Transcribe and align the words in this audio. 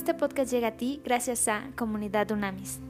Este 0.00 0.14
podcast 0.14 0.50
llega 0.50 0.68
a 0.68 0.76
ti 0.78 1.02
gracias 1.04 1.46
a 1.46 1.72
Comunidad 1.76 2.30
Unamis. 2.30 2.80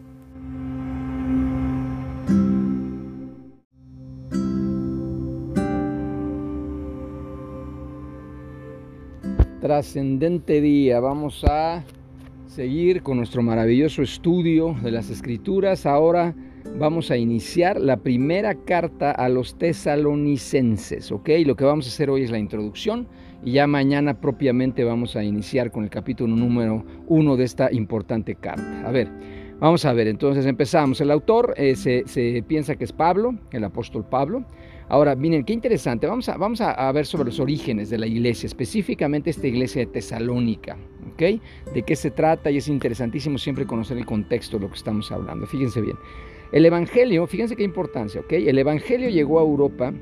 Trascendente 9.60 10.60
día, 10.60 11.00
vamos 11.00 11.44
a 11.50 11.82
seguir 12.46 13.02
con 13.02 13.16
nuestro 13.16 13.42
maravilloso 13.42 14.02
estudio 14.02 14.76
de 14.80 14.92
las 14.92 15.10
escrituras. 15.10 15.86
Ahora 15.86 16.32
vamos 16.78 17.10
a 17.10 17.16
iniciar 17.16 17.80
la 17.80 17.98
primera 17.98 18.54
carta 18.54 19.10
a 19.10 19.28
los 19.28 19.58
tesalonicenses, 19.58 21.12
¿ok? 21.12 21.28
Lo 21.44 21.56
que 21.56 21.64
vamos 21.64 21.86
a 21.86 21.88
hacer 21.88 22.10
hoy 22.10 22.22
es 22.22 22.30
la 22.30 22.38
introducción 22.38 23.06
y 23.44 23.52
ya 23.52 23.66
mañana 23.66 24.20
propiamente 24.20 24.84
vamos 24.84 25.16
a 25.16 25.24
iniciar 25.24 25.70
con 25.70 25.84
el 25.84 25.90
capítulo 25.90 26.34
número 26.34 26.84
uno 27.06 27.36
de 27.36 27.44
esta 27.44 27.72
importante 27.72 28.34
carta. 28.34 28.82
A 28.86 28.90
ver, 28.90 29.08
vamos 29.58 29.84
a 29.84 29.92
ver, 29.92 30.08
entonces 30.08 30.46
empezamos. 30.46 31.00
El 31.00 31.10
autor 31.10 31.54
eh, 31.56 31.74
se, 31.76 32.44
piensa 32.46 32.76
que 32.76 32.84
es 32.84 32.92
Pablo, 32.92 33.34
el 33.52 33.64
apóstol 33.64 34.04
Pablo. 34.04 34.44
Ahora, 34.88 35.14
miren, 35.14 35.44
qué 35.44 35.52
interesante. 35.52 36.06
Vamos 36.06 36.28
a, 36.28 36.36
vamos 36.36 36.60
a, 36.60 36.90
ver 36.92 37.06
sobre 37.06 37.26
los 37.26 37.38
orígenes 37.38 37.90
de 37.90 37.98
la 37.98 38.06
iglesia, 38.06 38.46
específicamente 38.48 39.30
esta 39.30 39.46
iglesia 39.46 39.82
de 39.82 39.86
Tesalónica. 39.86 40.76
¿ok? 41.12 41.40
¿De 41.72 41.82
qué 41.82 41.94
se 41.94 42.10
trata? 42.10 42.50
Y 42.50 42.56
es 42.56 42.66
interesantísimo 42.68 43.38
siempre 43.38 43.66
conocer 43.66 43.96
el 43.98 44.06
contexto 44.06 44.58
de 44.58 44.64
lo 44.64 44.70
que 44.70 44.76
estamos 44.76 45.12
hablando. 45.12 45.46
Fíjense 45.46 45.80
bien. 45.80 45.96
El 46.52 46.66
Evangelio, 46.66 47.26
fíjense 47.26 47.54
qué 47.54 47.62
importancia, 47.62 48.20
¿ok? 48.20 48.32
El 48.32 48.58
Evangelio 48.58 49.08
llegó 49.08 49.38
a 49.38 49.42
Europa 49.42 49.92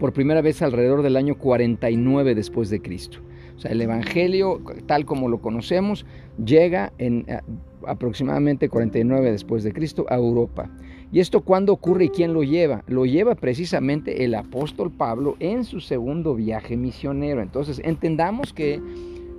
por 0.00 0.12
primera 0.12 0.40
vez 0.40 0.60
alrededor 0.62 1.02
del 1.02 1.16
año 1.16 1.38
49 1.38 2.34
después 2.34 2.68
de 2.70 2.80
Cristo. 2.80 3.18
O 3.56 3.60
sea, 3.60 3.70
el 3.70 3.80
Evangelio, 3.80 4.60
tal 4.86 5.04
como 5.04 5.28
lo 5.28 5.40
conocemos, 5.40 6.06
llega 6.44 6.92
en 6.98 7.24
eh, 7.28 7.40
aproximadamente 7.86 8.68
49 8.68 9.30
después 9.30 9.64
de 9.64 9.72
Cristo 9.72 10.06
a 10.08 10.16
Europa. 10.16 10.70
¿Y 11.12 11.20
esto 11.20 11.40
cuándo 11.40 11.72
ocurre 11.72 12.06
y 12.06 12.08
quién 12.10 12.34
lo 12.34 12.42
lleva? 12.42 12.84
Lo 12.86 13.06
lleva 13.06 13.34
precisamente 13.34 14.24
el 14.24 14.34
apóstol 14.34 14.90
Pablo 14.90 15.36
en 15.38 15.64
su 15.64 15.80
segundo 15.80 16.34
viaje 16.34 16.76
misionero. 16.76 17.40
Entonces, 17.40 17.80
entendamos 17.84 18.52
que 18.52 18.80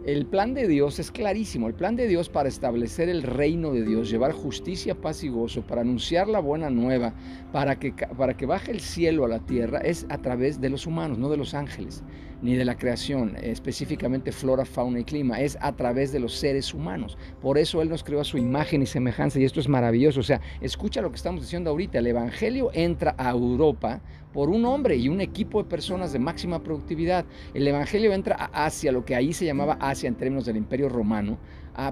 el 0.05 0.25
plan 0.25 0.53
de 0.53 0.67
Dios 0.67 0.99
es 0.99 1.11
clarísimo. 1.11 1.67
El 1.67 1.73
plan 1.73 1.95
de 1.95 2.07
Dios 2.07 2.29
para 2.29 2.49
establecer 2.49 3.09
el 3.09 3.23
reino 3.23 3.71
de 3.73 3.83
Dios, 3.83 4.09
llevar 4.09 4.31
justicia, 4.31 4.95
paz 4.95 5.23
y 5.23 5.29
gozo, 5.29 5.61
para 5.61 5.81
anunciar 5.81 6.27
la 6.27 6.39
buena 6.39 6.69
nueva, 6.69 7.13
para 7.51 7.77
que, 7.77 7.91
para 7.91 8.35
que 8.35 8.45
baje 8.45 8.71
el 8.71 8.79
cielo 8.79 9.25
a 9.25 9.27
la 9.27 9.39
tierra, 9.39 9.79
es 9.79 10.05
a 10.09 10.17
través 10.19 10.61
de 10.61 10.69
los 10.69 10.87
humanos, 10.87 11.17
no 11.17 11.29
de 11.29 11.37
los 11.37 11.53
ángeles 11.53 12.03
ni 12.41 12.55
de 12.55 12.65
la 12.65 12.77
creación, 12.77 13.35
específicamente 13.41 14.31
flora, 14.31 14.65
fauna 14.65 15.01
y 15.01 15.03
clima, 15.03 15.41
es 15.41 15.57
a 15.61 15.75
través 15.75 16.11
de 16.11 16.19
los 16.19 16.33
seres 16.35 16.73
humanos. 16.73 17.17
Por 17.41 17.57
eso 17.57 17.81
Él 17.81 17.89
nos 17.89 18.03
creó 18.03 18.21
a 18.21 18.23
su 18.23 18.37
imagen 18.37 18.81
y 18.81 18.85
semejanza 18.85 19.39
y 19.39 19.43
esto 19.43 19.59
es 19.59 19.67
maravilloso. 19.67 20.21
O 20.21 20.23
sea, 20.23 20.39
escucha 20.61 21.01
lo 21.01 21.09
que 21.09 21.17
estamos 21.17 21.41
diciendo 21.41 21.69
ahorita, 21.69 21.99
el 21.99 22.07
Evangelio 22.07 22.69
entra 22.73 23.15
a 23.17 23.31
Europa 23.31 24.01
por 24.33 24.49
un 24.49 24.65
hombre 24.65 24.95
y 24.95 25.09
un 25.09 25.21
equipo 25.21 25.61
de 25.63 25.69
personas 25.69 26.13
de 26.13 26.19
máxima 26.19 26.61
productividad. 26.63 27.25
El 27.53 27.67
Evangelio 27.67 28.13
entra 28.13 28.35
a 28.35 28.65
Asia, 28.65 28.91
lo 28.91 29.05
que 29.05 29.15
ahí 29.15 29.33
se 29.33 29.45
llamaba 29.45 29.77
Asia 29.79 30.07
en 30.07 30.15
términos 30.15 30.45
del 30.45 30.57
Imperio 30.57 30.89
Romano, 30.89 31.37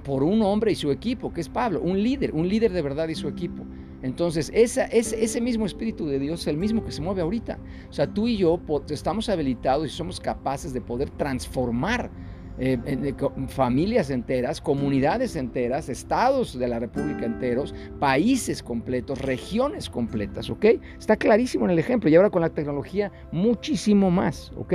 por 0.04 0.24
un 0.24 0.42
hombre 0.42 0.72
y 0.72 0.76
su 0.76 0.92
equipo, 0.92 1.34
que 1.34 1.42
es 1.42 1.50
Pablo, 1.50 1.82
un 1.82 2.02
líder, 2.02 2.34
un 2.34 2.48
líder 2.48 2.74
de 2.74 2.82
verdad 2.82 3.08
y 3.08 3.16
su 3.16 3.28
equipo. 3.28 3.64
Entonces, 4.04 4.52
esa, 4.54 4.86
ese, 4.86 5.24
ese 5.24 5.42
mismo 5.42 5.66
Espíritu 5.66 6.06
de 6.06 6.20
Dios 6.20 6.42
es 6.42 6.48
el 6.48 6.58
mismo 6.58 6.84
que 6.84 6.92
se 6.92 7.02
mueve 7.02 7.22
ahorita. 7.22 7.58
O 7.90 7.94
sea, 7.94 8.06
tú 8.06 8.28
y 8.28 8.38
yo 8.38 8.60
estamos 8.90 9.28
habilitados 9.30 9.88
y 9.88 9.90
somos 9.90 10.20
capaces 10.20 10.74
de 10.74 10.82
poder 10.82 11.10
transformar 11.12 12.12
eh, 12.60 13.14
familias 13.48 14.10
enteras, 14.10 14.62
comunidades 14.62 15.36
enteras, 15.36 15.90
estados 15.90 16.58
de 16.58 16.68
la 16.68 16.80
República 16.80 17.26
enteros, 17.26 17.74
países 18.00 18.64
completos, 18.64 19.22
regiones 19.22 19.90
completas, 19.90 20.50
¿ok? 20.50 20.66
Está 20.98 21.18
clarísimo 21.18 21.66
en 21.66 21.72
el 21.72 21.80
ejemplo 21.80 22.10
y 22.10 22.16
ahora 22.16 22.30
con 22.30 22.42
la 22.42 22.50
tecnología 22.50 23.12
muchísimo 23.32 24.10
más, 24.10 24.52
¿ok? 24.58 24.74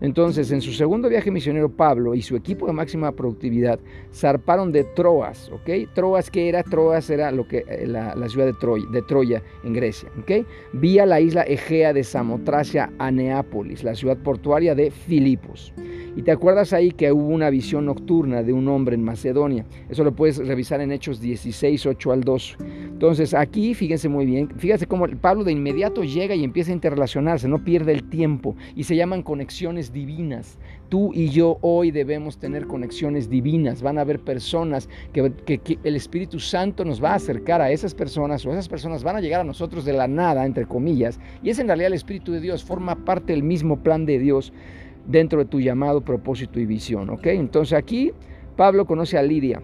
Entonces, 0.00 0.52
en 0.52 0.60
su 0.60 0.72
segundo 0.72 1.08
viaje 1.08 1.30
misionero, 1.30 1.68
Pablo 1.68 2.14
y 2.14 2.22
su 2.22 2.36
equipo 2.36 2.66
de 2.66 2.72
máxima 2.72 3.12
productividad 3.12 3.80
zarparon 4.12 4.72
de 4.72 4.84
Troas, 4.84 5.50
¿ok? 5.50 5.92
Troas, 5.94 6.30
¿qué 6.30 6.48
era? 6.48 6.62
Troas 6.62 7.10
era 7.10 7.30
lo 7.32 7.46
que, 7.46 7.64
eh, 7.68 7.86
la, 7.86 8.28
ciudad 8.28 8.46
de 8.46 8.54
Troya, 8.54 8.86
de 8.92 9.02
Troya 9.02 9.42
en 9.64 9.72
Grecia, 9.72 10.08
¿ok? 10.20 10.46
Vía 10.74 11.04
la 11.04 11.20
isla 11.20 11.42
Egea 11.42 11.92
de 11.92 12.04
Samotracia 12.04 12.90
a 12.98 13.10
Neápolis, 13.10 13.82
la 13.82 13.94
ciudad 13.94 14.16
portuaria 14.18 14.74
de 14.74 14.90
Filipos. 14.90 15.72
Y 16.18 16.22
te 16.22 16.32
acuerdas 16.32 16.72
ahí 16.72 16.90
que 16.90 17.12
hubo 17.12 17.28
una 17.28 17.48
visión 17.48 17.86
nocturna 17.86 18.42
de 18.42 18.52
un 18.52 18.66
hombre 18.66 18.96
en 18.96 19.04
Macedonia. 19.04 19.64
Eso 19.88 20.02
lo 20.02 20.16
puedes 20.16 20.44
revisar 20.44 20.80
en 20.80 20.90
Hechos 20.90 21.20
16, 21.20 21.86
8 21.86 22.10
al 22.10 22.24
2. 22.24 22.56
Entonces 22.88 23.34
aquí, 23.34 23.72
fíjense 23.72 24.08
muy 24.08 24.26
bien, 24.26 24.48
fíjense 24.58 24.88
cómo 24.88 25.06
Pablo 25.20 25.44
de 25.44 25.52
inmediato 25.52 26.02
llega 26.02 26.34
y 26.34 26.42
empieza 26.42 26.72
a 26.72 26.74
interrelacionarse, 26.74 27.46
no 27.46 27.62
pierde 27.62 27.92
el 27.92 28.02
tiempo 28.02 28.56
y 28.74 28.82
se 28.82 28.96
llaman 28.96 29.22
conexiones 29.22 29.92
divinas. 29.92 30.58
Tú 30.88 31.12
y 31.14 31.28
yo 31.28 31.58
hoy 31.60 31.92
debemos 31.92 32.38
tener 32.38 32.66
conexiones 32.66 33.30
divinas. 33.30 33.80
Van 33.80 33.96
a 33.96 34.00
haber 34.00 34.18
personas 34.18 34.88
que, 35.12 35.30
el 35.84 35.94
Espíritu 35.94 36.40
Santo 36.40 36.84
nos 36.84 37.00
va 37.00 37.12
a 37.12 37.14
acercar 37.14 37.60
a 37.60 37.70
esas 37.70 37.94
personas 37.94 38.44
o 38.44 38.50
esas 38.50 38.68
personas 38.68 39.04
van 39.04 39.14
a 39.14 39.20
llegar 39.20 39.42
a 39.42 39.44
nosotros 39.44 39.84
de 39.84 39.92
la 39.92 40.08
nada, 40.08 40.44
entre 40.44 40.66
comillas. 40.66 41.20
Y 41.44 41.50
es 41.50 41.60
en 41.60 41.68
realidad 41.68 41.86
el 41.86 41.94
Espíritu 41.94 42.32
de 42.32 42.40
Dios, 42.40 42.64
forma 42.64 43.04
parte 43.04 43.34
del 43.34 43.44
mismo 43.44 43.84
plan 43.84 44.04
de 44.04 44.18
Dios 44.18 44.52
dentro 45.08 45.40
de 45.40 45.46
tu 45.46 45.58
llamado, 45.60 46.02
propósito 46.02 46.60
y 46.60 46.66
visión. 46.66 47.10
¿ok? 47.10 47.26
Entonces 47.26 47.76
aquí 47.76 48.12
Pablo 48.56 48.86
conoce 48.86 49.18
a 49.18 49.22
Lidia, 49.22 49.60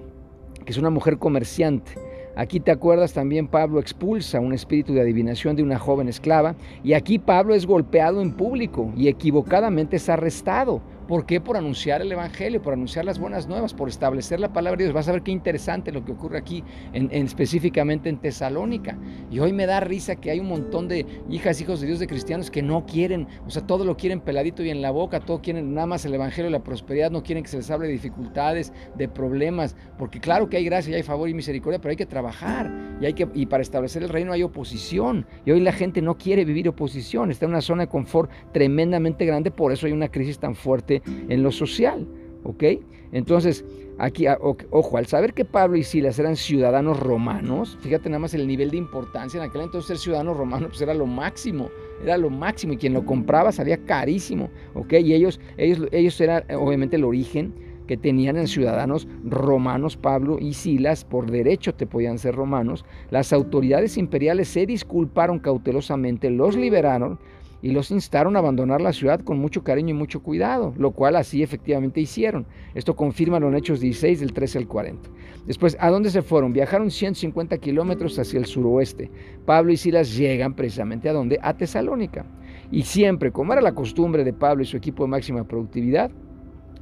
que 0.65 0.73
es 0.73 0.79
una 0.79 0.91
mujer 0.91 1.19
comerciante. 1.19 1.93
Aquí 2.37 2.59
te 2.59 2.73
acuerdas 2.73 3.13
también 3.13 3.47
Pablo 3.47 3.79
expulsa 3.79 4.41
un 4.41 4.53
espíritu 4.53 4.93
de 4.93 5.03
adivinación 5.03 5.55
de 5.55 5.63
una 5.63 5.79
joven 5.79 6.09
esclava 6.09 6.57
y 6.83 6.95
aquí 6.95 7.21
Pablo 7.21 7.55
es 7.55 7.65
golpeado 7.65 8.21
en 8.21 8.33
público 8.33 8.93
y 8.97 9.07
equivocadamente 9.07 9.97
es 9.97 10.09
arrestado. 10.09 10.83
¿Por 11.09 11.27
qué? 11.27 11.39
Por 11.39 11.59
anunciar 11.59 12.01
el 12.01 12.11
Evangelio, 12.11 12.63
por 12.63 12.73
anunciar 12.73 13.05
las 13.05 13.19
buenas 13.19 13.47
nuevas, 13.47 13.75
por 13.75 13.91
establecer 13.91 14.41
la 14.41 14.55
palabra 14.55 14.79
de 14.79 14.85
Dios. 14.85 14.95
Vas 14.95 15.07
a 15.09 15.13
ver 15.13 15.23
qué 15.23 15.33
interesante 15.33 15.93
lo 15.93 16.03
que 16.03 16.13
ocurre 16.13 16.39
aquí, 16.39 16.65
en, 16.95 17.11
específicamente 17.13 18.09
en 18.09 18.17
Tesalónica. 18.17 18.97
Y 19.31 19.39
hoy 19.39 19.53
me 19.53 19.67
da 19.67 19.81
risa 19.81 20.17
que 20.17 20.31
hay 20.31 20.41
un 20.41 20.49
montón 20.49 20.89
de 20.89 21.05
hijas, 21.29 21.61
hijos 21.61 21.83
de 21.83 21.89
Dios, 21.89 21.99
de 21.99 22.07
cristianos 22.07 22.51
que 22.51 22.63
no 22.63 22.87
quieren, 22.87 23.29
o 23.47 23.51
sea, 23.51 23.67
todo 23.67 23.85
lo 23.85 23.99
quieren 23.99 24.21
peladito 24.21 24.63
y 24.63 24.71
en 24.71 24.81
la 24.81 24.91
boca, 24.93 25.21
todo 25.21 25.43
quieren 25.43 25.75
nada 25.75 25.87
más 25.87 26.07
el 26.07 26.15
Evangelio 26.15 26.49
y 26.49 26.53
la 26.53 26.65
prosperidad, 26.65 27.11
no 27.11 27.23
quieren 27.23 27.45
que 27.45 27.51
se 27.51 27.59
les 27.59 27.71
hable 27.71 27.87
de 27.87 27.93
dificultades, 27.93 28.73
de 28.97 29.07
problemas, 29.07 29.77
porque 29.99 30.21
claro 30.21 30.49
que 30.49 30.57
hay 30.57 30.65
gracia 30.65 30.93
y 30.93 30.95
hay 30.95 31.03
favor 31.03 31.29
y 31.29 31.35
misericordia, 31.35 31.81
pero 31.81 31.91
hay 31.91 31.97
que 31.97 32.07
trabajar 32.07 32.73
y, 33.01 33.05
hay 33.05 33.13
que, 33.13 33.29
y 33.35 33.45
para 33.45 33.63
establecer 33.63 34.03
el 34.03 34.09
reino 34.09 34.33
hay 34.33 34.43
oposición. 34.43 35.27
Y 35.45 35.51
hoy 35.51 35.61
la 35.61 35.73
gente 35.73 36.01
no 36.01 36.17
quiere 36.17 36.47
vivir 36.47 36.67
oposición, 36.67 37.31
está 37.31 37.45
en 37.45 37.51
una 37.51 37.61
zona 37.61 37.83
de 37.83 37.89
confort 37.89 38.31
tremendamente 38.53 39.27
grande, 39.27 39.51
por 39.51 39.71
eso 39.71 39.87
hay 39.87 39.93
una 39.93 40.09
crisis 40.09 40.39
tan 40.39 40.55
fuerte 40.55 40.94
en 41.29 41.43
lo 41.43 41.51
social. 41.51 42.07
¿Ok? 42.45 42.65
Entonces, 43.13 43.65
aquí, 43.99 44.27
ah, 44.27 44.39
ojo, 44.41 44.99
al 44.99 45.07
saber 45.07 45.35
que 45.35 45.45
Pablo 45.45 45.77
y 45.77 45.85
Silas 45.85 46.19
eran 46.19 46.37
ciudadanos 46.37 46.99
romanos, 46.99 47.79
fíjate 47.81 48.09
nada 48.09 48.19
más 48.19 48.35
el 48.35 48.47
nivel 48.47 48.71
de 48.71 48.77
importancia. 48.77 49.39
En 49.39 49.49
aquel 49.49 49.63
entonces 49.63 49.87
ser 49.87 49.99
ciudadano 49.99 50.35
romano 50.35 50.69
pues 50.69 50.81
era 50.81 50.95
lo 50.95 51.07
máximo, 51.07 51.71
era 52.03 52.19
lo 52.19 52.29
máximo 52.29 52.73
y 52.73 52.77
quien 52.77 52.93
lo 52.93 53.07
compraba 53.07 53.53
salía 53.53 53.79
carísimo. 53.85 54.51
¿Ok? 54.75 54.95
Y 54.95 55.15
ellos, 55.15 55.41
ellos, 55.57 55.87
ellos 55.93 56.21
eran 56.21 56.45
obviamente 56.57 56.97
el 56.97 57.05
origen 57.05 57.55
que 57.87 57.97
tenían 57.97 58.37
en 58.37 58.49
ciudadanos 58.49 59.07
romanos 59.25 59.97
Pablo 59.97 60.39
y 60.41 60.55
Silas, 60.55 61.05
por 61.05 61.31
derecho 61.31 61.75
te 61.75 61.87
podían 61.87 62.19
ser 62.19 62.35
romanos, 62.35 62.85
las 63.11 63.33
autoridades 63.33 63.97
imperiales 63.99 64.49
se 64.49 64.67
disculparon 64.67 65.39
cautelosamente, 65.39 66.31
los 66.31 66.57
liberaron, 66.57 67.19
y 67.65 67.71
los 67.71 67.91
instaron 67.91 68.37
a 68.37 68.41
abandonar 68.41 68.83
la 68.83 68.93
ciudad 68.93 69.21
con 69.21 69.39
mucho 69.39 69.65
cariño 69.65 69.95
y 69.95 69.99
mucho 69.99 70.23
cuidado, 70.23 70.75
lo 70.77 70.91
cual 70.91 71.17
así 71.17 71.43
efectivamente 71.43 71.99
hicieron. 71.99 72.45
Esto 72.75 72.95
confirma 72.95 73.41
los 73.41 73.55
Hechos 73.55 73.81
16 73.81 74.21
del 74.21 74.35
13 74.35 74.59
al 74.59 74.69
40. 74.69 75.09
Después, 75.47 75.75
¿a 75.81 75.89
dónde 75.89 76.11
se 76.11 76.21
fueron? 76.21 76.53
Viajaron 76.53 76.91
150 76.91 77.57
kilómetros 77.57 78.19
hacia 78.19 78.39
el 78.39 78.45
suroeste. 78.45 79.11
Pablo 79.47 79.73
y 79.73 79.79
Silas 79.79 80.15
llegan 80.15 80.53
precisamente 80.53 81.09
a 81.09 81.15
dónde? 81.15 81.39
A 81.41 81.57
Tesalónica. 81.57 82.27
Y 82.71 82.83
siempre, 82.83 83.33
como 83.33 83.55
era 83.55 83.63
la 83.63 83.75
costumbre 83.75 84.25
de 84.25 84.35
Pablo 84.35 84.63
y 84.63 84.67
su 84.67 84.77
equipo 84.77 85.05
de 85.05 85.09
máxima 85.09 85.45
productividad, 85.45 86.11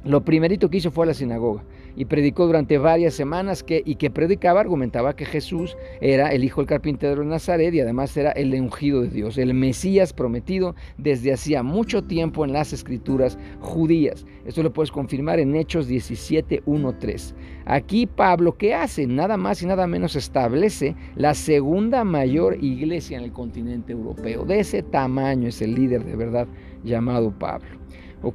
lo 0.03 0.23
primerito 0.23 0.69
que 0.69 0.77
hizo 0.77 0.91
fue 0.91 1.05
a 1.05 1.07
la 1.07 1.13
sinagoga 1.13 1.63
y 1.95 2.05
predicó 2.05 2.45
durante 2.45 2.77
varias 2.77 3.13
semanas 3.13 3.63
que, 3.63 3.81
y 3.85 3.95
que 3.95 4.09
predicaba, 4.09 4.59
argumentaba 4.59 5.15
que 5.15 5.25
Jesús 5.25 5.77
era 6.01 6.29
el 6.29 6.43
hijo 6.43 6.61
del 6.61 6.67
carpintero 6.67 7.21
de 7.21 7.27
Nazaret 7.27 7.73
y 7.73 7.81
además 7.81 8.15
era 8.17 8.31
el 8.31 8.53
ungido 8.53 9.01
de 9.01 9.09
Dios, 9.09 9.37
el 9.37 9.53
Mesías 9.53 10.13
prometido 10.13 10.75
desde 10.97 11.33
hacía 11.33 11.63
mucho 11.63 12.03
tiempo 12.03 12.45
en 12.45 12.53
las 12.53 12.73
escrituras 12.73 13.37
judías. 13.59 14.25
Esto 14.45 14.63
lo 14.63 14.73
puedes 14.73 14.91
confirmar 14.91 15.39
en 15.39 15.55
Hechos 15.55 15.87
17, 15.87 16.63
1, 16.65 16.97
3. 16.99 17.35
Aquí 17.65 18.07
Pablo, 18.07 18.57
¿qué 18.57 18.73
hace? 18.73 19.07
Nada 19.07 19.37
más 19.37 19.61
y 19.61 19.65
nada 19.65 19.87
menos 19.87 20.15
establece 20.15 20.95
la 21.15 21.33
segunda 21.33 22.03
mayor 22.03 22.57
iglesia 22.61 23.17
en 23.17 23.23
el 23.23 23.31
continente 23.31 23.93
europeo. 23.93 24.45
De 24.45 24.59
ese 24.59 24.83
tamaño 24.83 25.47
es 25.47 25.61
el 25.61 25.75
líder 25.75 26.03
de 26.03 26.15
verdad 26.15 26.47
llamado 26.83 27.31
Pablo. 27.31 27.82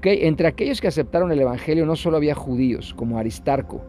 Entre 0.03 0.47
aquellos 0.47 0.81
que 0.81 0.89
aceptaron 0.89 1.33
el 1.33 1.41
Evangelio 1.41 1.87
no 1.87 1.97
solo 1.97 2.19
había 2.19 2.35
judíos, 2.35 2.95
como 2.95 3.19
Aristarco, 3.19 3.83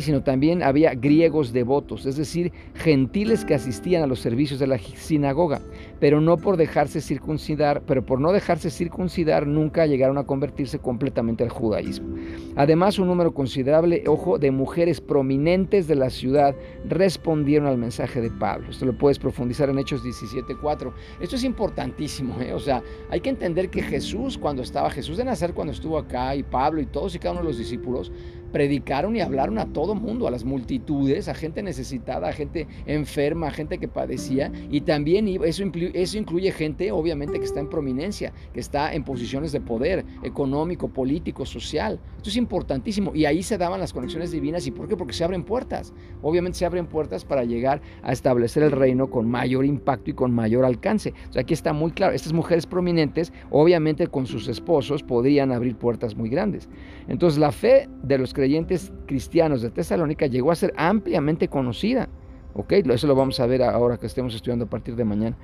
Sino 0.00 0.22
también 0.22 0.62
había 0.62 0.94
griegos 0.94 1.52
devotos, 1.52 2.06
es 2.06 2.16
decir, 2.16 2.52
gentiles 2.74 3.44
que 3.44 3.54
asistían 3.54 4.02
a 4.02 4.06
los 4.06 4.20
servicios 4.20 4.60
de 4.60 4.66
la 4.66 4.78
sinagoga, 4.78 5.60
pero 5.98 6.20
no 6.20 6.36
por 6.36 6.56
dejarse 6.56 7.00
circuncidar, 7.00 7.82
pero 7.86 8.04
por 8.04 8.20
no 8.20 8.32
dejarse 8.32 8.70
circuncidar 8.70 9.46
nunca 9.46 9.86
llegaron 9.86 10.16
a 10.16 10.24
convertirse 10.24 10.78
completamente 10.78 11.44
al 11.44 11.50
judaísmo. 11.50 12.16
Además, 12.56 12.98
un 12.98 13.08
número 13.08 13.34
considerable, 13.34 14.04
ojo, 14.06 14.38
de 14.38 14.50
mujeres 14.50 15.00
prominentes 15.00 15.88
de 15.88 15.96
la 15.96 16.10
ciudad 16.10 16.54
respondieron 16.88 17.66
al 17.66 17.78
mensaje 17.78 18.20
de 18.20 18.30
Pablo. 18.30 18.70
Esto 18.70 18.86
lo 18.86 18.96
puedes 18.96 19.18
profundizar 19.18 19.68
en 19.70 19.78
Hechos 19.78 20.04
17:4. 20.04 20.92
Esto 21.20 21.36
es 21.36 21.44
importantísimo, 21.44 22.40
¿eh? 22.40 22.52
o 22.52 22.60
sea, 22.60 22.82
hay 23.10 23.20
que 23.20 23.30
entender 23.30 23.70
que 23.70 23.82
Jesús, 23.82 24.38
cuando 24.38 24.62
estaba 24.62 24.90
Jesús 24.90 25.16
de 25.16 25.24
Nazaret, 25.24 25.54
cuando 25.54 25.72
estuvo 25.72 25.98
acá, 25.98 26.34
y 26.34 26.42
Pablo 26.42 26.80
y 26.80 26.86
todos 26.86 27.14
y 27.14 27.18
cada 27.18 27.32
uno 27.32 27.42
de 27.42 27.48
los 27.48 27.58
discípulos, 27.58 28.12
predicaron 28.52 29.16
y 29.16 29.20
hablaron 29.20 29.58
a 29.58 29.66
todo 29.72 29.94
mundo, 29.94 30.26
a 30.26 30.30
las 30.30 30.44
multitudes, 30.44 31.28
a 31.28 31.34
gente 31.34 31.62
necesitada, 31.62 32.28
a 32.28 32.32
gente 32.32 32.66
enferma, 32.86 33.48
a 33.48 33.50
gente 33.50 33.78
que 33.78 33.88
padecía. 33.88 34.52
Y 34.70 34.82
también 34.82 35.28
eso 35.28 35.62
incluye, 35.62 35.90
eso 35.94 36.18
incluye 36.18 36.52
gente, 36.52 36.92
obviamente, 36.92 37.38
que 37.38 37.44
está 37.44 37.60
en 37.60 37.68
prominencia, 37.68 38.32
que 38.52 38.60
está 38.60 38.94
en 38.94 39.04
posiciones 39.04 39.52
de 39.52 39.60
poder 39.60 40.04
económico, 40.22 40.88
político, 40.88 41.44
social. 41.46 42.00
Esto 42.16 42.30
es 42.30 42.36
importantísimo. 42.36 43.12
Y 43.14 43.24
ahí 43.24 43.42
se 43.42 43.58
daban 43.58 43.80
las 43.80 43.92
conexiones 43.92 44.30
divinas. 44.30 44.66
¿Y 44.66 44.70
por 44.70 44.88
qué? 44.88 44.96
Porque 44.96 45.14
se 45.14 45.24
abren 45.24 45.44
puertas. 45.44 45.92
Obviamente 46.22 46.58
se 46.58 46.66
abren 46.66 46.86
puertas 46.86 47.24
para 47.24 47.44
llegar 47.44 47.80
a 48.02 48.12
establecer 48.12 48.62
el 48.62 48.72
reino 48.72 49.10
con 49.10 49.28
mayor 49.28 49.64
impacto 49.64 50.10
y 50.10 50.14
con 50.14 50.32
mayor 50.32 50.64
alcance. 50.64 51.14
O 51.28 51.32
sea, 51.32 51.42
aquí 51.42 51.54
está 51.54 51.72
muy 51.72 51.92
claro. 51.92 52.14
Estas 52.14 52.32
mujeres 52.32 52.66
prominentes, 52.66 53.32
obviamente 53.50 54.06
con 54.06 54.26
sus 54.26 54.48
esposos, 54.48 55.02
podrían 55.02 55.52
abrir 55.52 55.76
puertas 55.76 56.16
muy 56.16 56.28
grandes. 56.28 56.68
Entonces, 57.08 57.38
la 57.38 57.52
fe 57.52 57.88
de 58.02 58.18
los 58.18 58.34
creyentes 58.40 58.90
cristianos 59.04 59.60
de 59.60 59.68
Tesalónica 59.68 60.26
llegó 60.26 60.50
a 60.50 60.54
ser 60.54 60.72
ampliamente 60.74 61.48
conocida. 61.48 62.08
¿ok? 62.54 62.72
Eso 62.72 63.06
lo 63.06 63.14
vamos 63.14 63.38
a 63.38 63.44
ver 63.44 63.62
ahora 63.62 63.98
que 63.98 64.06
estemos 64.06 64.34
estudiando 64.34 64.64
a 64.64 64.68
partir 64.68 64.96
de 64.96 65.04
mañana. 65.04 65.36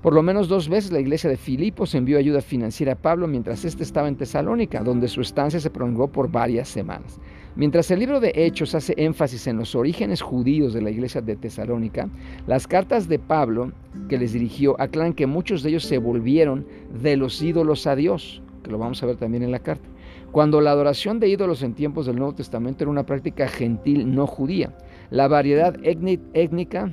Por 0.00 0.14
lo 0.14 0.22
menos 0.22 0.46
dos 0.46 0.68
veces 0.68 0.92
la 0.92 1.00
iglesia 1.00 1.28
de 1.28 1.36
Filipos 1.36 1.92
envió 1.96 2.18
ayuda 2.18 2.40
financiera 2.40 2.92
a 2.92 2.96
Pablo 2.96 3.26
mientras 3.26 3.64
éste 3.64 3.82
estaba 3.82 4.06
en 4.06 4.14
Tesalónica, 4.14 4.84
donde 4.84 5.08
su 5.08 5.22
estancia 5.22 5.58
se 5.58 5.70
prolongó 5.70 6.06
por 6.06 6.30
varias 6.30 6.68
semanas. 6.68 7.18
Mientras 7.56 7.90
el 7.90 7.98
libro 7.98 8.20
de 8.20 8.30
Hechos 8.36 8.76
hace 8.76 8.94
énfasis 8.96 9.48
en 9.48 9.56
los 9.56 9.74
orígenes 9.74 10.22
judíos 10.22 10.72
de 10.72 10.82
la 10.82 10.90
iglesia 10.90 11.20
de 11.20 11.34
Tesalónica, 11.34 12.08
las 12.46 12.68
cartas 12.68 13.08
de 13.08 13.18
Pablo 13.18 13.72
que 14.08 14.18
les 14.18 14.34
dirigió 14.34 14.80
aclaran 14.80 15.14
que 15.14 15.26
muchos 15.26 15.64
de 15.64 15.70
ellos 15.70 15.84
se 15.84 15.98
volvieron 15.98 16.64
de 17.02 17.16
los 17.16 17.42
ídolos 17.42 17.88
a 17.88 17.96
Dios, 17.96 18.40
que 18.62 18.70
lo 18.70 18.78
vamos 18.78 19.02
a 19.02 19.06
ver 19.06 19.16
también 19.16 19.42
en 19.42 19.50
la 19.50 19.58
carta 19.58 19.88
cuando 20.32 20.60
la 20.60 20.72
adoración 20.72 21.20
de 21.20 21.28
ídolos 21.28 21.62
en 21.62 21.74
tiempos 21.74 22.06
del 22.06 22.16
Nuevo 22.16 22.34
Testamento 22.34 22.84
era 22.84 22.90
una 22.90 23.06
práctica 23.06 23.48
gentil 23.48 24.14
no 24.14 24.26
judía. 24.26 24.72
La 25.10 25.28
variedad 25.28 25.76
étnica, 25.82 26.90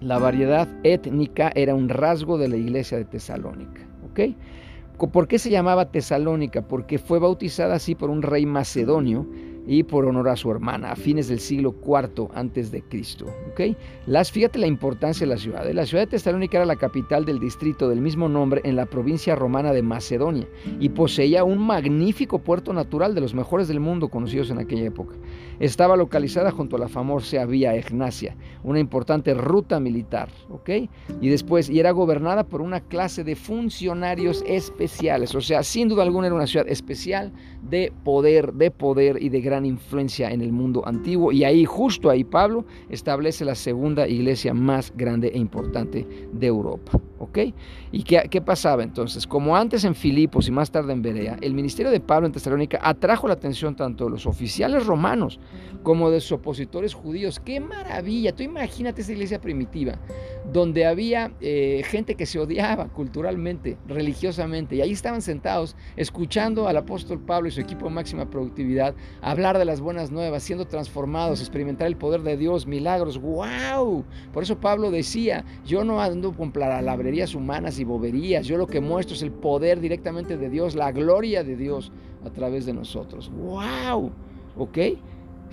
la 0.00 0.18
variedad 0.18 0.68
étnica 0.84 1.50
era 1.54 1.74
un 1.74 1.88
rasgo 1.88 2.38
de 2.38 2.48
la 2.48 2.56
iglesia 2.56 2.98
de 2.98 3.04
Tesalónica. 3.04 3.82
¿Por 5.12 5.28
qué 5.28 5.38
se 5.38 5.50
llamaba 5.50 5.90
Tesalónica? 5.90 6.62
Porque 6.62 6.98
fue 6.98 7.18
bautizada 7.18 7.76
así 7.76 7.94
por 7.94 8.10
un 8.10 8.22
rey 8.22 8.46
macedonio 8.46 9.26
y 9.68 9.82
por 9.82 10.06
honor 10.06 10.30
a 10.30 10.36
su 10.36 10.50
hermana 10.50 10.92
a 10.92 10.96
fines 10.96 11.28
del 11.28 11.38
siglo 11.38 11.74
IV 11.86 12.28
antes 12.34 12.72
de 12.72 12.82
Cristo. 12.82 13.26
¿okay? 13.52 13.76
Las, 14.06 14.32
fíjate 14.32 14.58
la 14.58 14.66
importancia 14.66 15.26
de 15.26 15.34
la 15.34 15.38
ciudad. 15.38 15.68
¿eh? 15.68 15.74
La 15.74 15.84
ciudad 15.84 16.04
de 16.04 16.06
Tesalónica 16.08 16.56
era 16.56 16.64
la 16.64 16.76
capital 16.76 17.26
del 17.26 17.38
distrito 17.38 17.88
del 17.88 18.00
mismo 18.00 18.30
nombre 18.30 18.62
en 18.64 18.76
la 18.76 18.86
provincia 18.86 19.36
romana 19.36 19.72
de 19.72 19.82
Macedonia 19.82 20.48
y 20.80 20.88
poseía 20.88 21.44
un 21.44 21.58
magnífico 21.58 22.38
puerto 22.38 22.72
natural 22.72 23.14
de 23.14 23.20
los 23.20 23.34
mejores 23.34 23.68
del 23.68 23.78
mundo 23.78 24.08
conocidos 24.08 24.50
en 24.50 24.58
aquella 24.58 24.86
época. 24.86 25.14
Estaba 25.60 25.96
localizada 25.96 26.50
junto 26.50 26.76
a 26.76 26.78
la 26.78 26.88
famosa 26.88 27.44
vía 27.44 27.74
Egnacia, 27.74 28.36
una 28.62 28.78
importante 28.78 29.34
ruta 29.34 29.80
militar, 29.80 30.30
¿ok? 30.48 30.70
Y 31.20 31.28
después, 31.28 31.68
y 31.68 31.78
era 31.78 31.90
gobernada 31.90 32.44
por 32.44 32.62
una 32.62 32.80
clase 32.80 33.22
de 33.22 33.36
funcionarios 33.36 34.42
especiales, 34.46 35.34
o 35.34 35.42
sea, 35.42 35.62
sin 35.62 35.88
duda 35.88 36.04
alguna 36.04 36.28
era 36.28 36.36
una 36.36 36.46
ciudad 36.46 36.68
especial 36.68 37.32
de 37.62 37.92
poder, 38.04 38.52
de 38.54 38.70
poder 38.70 39.22
y 39.22 39.28
de 39.28 39.40
gran 39.40 39.64
influencia 39.64 40.30
en 40.30 40.40
el 40.40 40.52
mundo 40.52 40.82
antiguo. 40.86 41.32
Y 41.32 41.44
ahí, 41.44 41.64
justo 41.64 42.10
ahí, 42.10 42.24
Pablo 42.24 42.64
establece 42.88 43.44
la 43.44 43.54
segunda 43.54 44.08
iglesia 44.08 44.54
más 44.54 44.92
grande 44.96 45.28
e 45.28 45.38
importante 45.38 46.06
de 46.32 46.46
Europa. 46.46 47.00
¿Ok? 47.18 47.38
¿Y 47.90 48.02
qué, 48.02 48.40
pasaba 48.40 48.82
entonces? 48.82 49.26
Como 49.26 49.56
antes 49.56 49.84
en 49.84 49.94
Filipos 49.94 50.48
y 50.48 50.52
más 50.52 50.70
tarde 50.70 50.92
en 50.92 51.02
Berea, 51.02 51.36
el 51.40 51.54
ministerio 51.54 51.90
de 51.90 52.00
Pablo 52.00 52.26
en 52.26 52.32
Tesalónica 52.32 52.78
atrajo 52.82 53.26
la 53.26 53.34
atención 53.34 53.74
tanto 53.74 54.04
de 54.04 54.10
los 54.10 54.26
oficiales 54.26 54.86
romanos 54.86 55.40
como 55.82 56.10
de 56.10 56.20
sus 56.20 56.32
opositores 56.32 56.94
judíos. 56.94 57.40
¡Qué 57.40 57.60
maravilla! 57.60 58.34
Tú 58.34 58.42
imagínate 58.42 59.02
esa 59.02 59.12
iglesia 59.12 59.40
primitiva, 59.40 59.98
donde 60.52 60.86
había 60.86 61.32
eh, 61.40 61.82
gente 61.86 62.14
que 62.14 62.26
se 62.26 62.38
odiaba 62.38 62.88
culturalmente, 62.88 63.78
religiosamente, 63.86 64.76
y 64.76 64.80
ahí 64.80 64.92
estaban 64.92 65.22
sentados 65.22 65.76
escuchando 65.96 66.68
al 66.68 66.76
apóstol 66.76 67.20
Pablo 67.20 67.48
y 67.48 67.52
su 67.52 67.60
equipo 67.60 67.86
de 67.86 67.94
máxima 67.94 68.30
productividad 68.30 68.94
hablar 69.22 69.58
de 69.58 69.64
las 69.64 69.80
buenas 69.80 70.10
nuevas, 70.10 70.42
siendo 70.42 70.66
transformados, 70.66 71.40
experimentar 71.40 71.86
el 71.86 71.96
poder 71.96 72.22
de 72.22 72.36
Dios, 72.36 72.66
milagros. 72.66 73.18
¡Wow! 73.18 74.04
Por 74.32 74.42
eso 74.42 74.58
Pablo 74.58 74.90
decía, 74.90 75.44
yo 75.64 75.84
no 75.84 76.00
ando 76.00 76.32
con 76.32 76.52
humanas 77.34 77.78
y 77.78 77.84
boberías, 77.84 78.46
yo 78.46 78.56
lo 78.56 78.66
que 78.66 78.80
muestro 78.80 79.14
es 79.14 79.22
el 79.22 79.32
poder 79.32 79.80
directamente 79.80 80.36
de 80.36 80.48
Dios, 80.48 80.74
la 80.74 80.92
gloria 80.92 81.42
de 81.42 81.56
Dios 81.56 81.92
a 82.24 82.30
través 82.30 82.66
de 82.66 82.72
nosotros. 82.72 83.30
¡Wow! 83.30 84.12
¿Ok? 84.56 84.78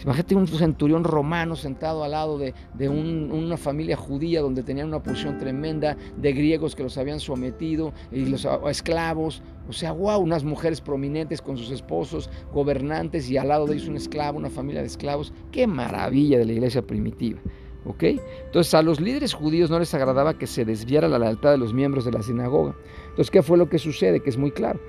Imagínate 0.04 0.36
un 0.36 0.48
centurión 0.48 1.04
romano 1.04 1.56
sentado 1.56 2.04
al 2.04 2.12
lado 2.12 2.38
de, 2.38 2.54
una 2.90 3.58
familia 3.58 3.96
judía 3.96 4.42
donde 4.42 4.62
tenían 4.62 4.88
una 4.88 5.02
posición 5.02 5.38
tremenda, 5.38 5.96
de 6.18 6.34
griegos 6.34 6.76
que 6.76 6.84
los 6.84 6.98
habían 6.98 7.20
sometido 7.20 7.94
y 8.12 8.26
los 8.26 8.46
esclavos. 8.70 9.42
O 9.70 9.74
sea, 9.74 9.94
wow, 9.94 10.20
unas 10.20 10.44
mujeres 10.44 10.82
prominentes 10.82 11.42
con 11.42 11.58
sus 11.58 11.72
esposos, 11.72 12.30
gobernantes 12.54 13.30
y 13.30 13.38
al 13.38 13.48
lado 13.48 13.66
de 13.66 13.76
ellos 13.76 13.88
un 13.88 13.96
esclavo, 13.96 14.38
una 14.38 14.50
familia 14.50 14.82
de 14.82 14.88
esclavos. 14.88 15.34
Qué 15.52 15.66
maravilla 15.66 16.38
de 16.38 16.46
la 16.46 16.54
iglesia 16.54 16.82
primitiva. 16.82 17.40
¿Ok? 17.86 18.04
Entonces 18.46 18.74
a 18.74 18.82
los 18.82 19.00
líderes 19.00 19.34
judíos 19.34 19.70
no 19.70 19.80
les 19.80 19.94
agradaba 19.94 20.38
que 20.38 20.48
se 20.48 20.66
desviara 20.66 21.08
la 21.08 21.20
lealtad 21.20 21.52
de 21.52 21.58
los 21.58 21.74
miembros 21.74 22.06
de 22.06 22.12
la 22.12 22.24
sinagoga. 22.24 22.76
Entonces, 23.10 23.32
¿qué 23.32 23.44
fue 23.44 23.58
lo 23.58 23.70
que 23.70 23.78
sucede? 23.78 24.22
Que 24.22 24.30
es 24.30 24.38
muy 24.38 24.52
claro. 24.52 24.80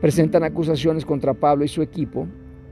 Presentan 0.00 0.42
acusaciones 0.42 1.06
contra 1.06 1.34
Pablo 1.34 1.64
y 1.64 1.68
su 1.68 1.82
equipo 1.82 2.26